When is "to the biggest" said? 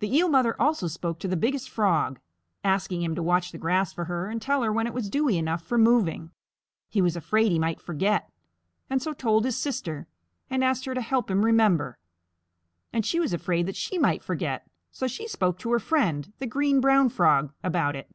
1.20-1.70